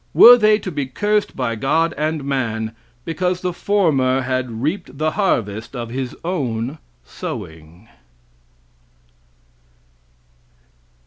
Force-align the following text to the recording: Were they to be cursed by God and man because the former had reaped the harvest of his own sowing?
Were 0.15 0.35
they 0.35 0.57
to 0.57 0.71
be 0.71 0.87
cursed 0.87 1.35
by 1.35 1.53
God 1.53 1.93
and 1.95 2.23
man 2.23 2.75
because 3.05 3.41
the 3.41 3.53
former 3.53 4.21
had 4.21 4.63
reaped 4.63 4.97
the 4.97 5.11
harvest 5.11 5.75
of 5.75 5.91
his 5.91 6.15
own 6.25 6.79
sowing? 7.05 7.87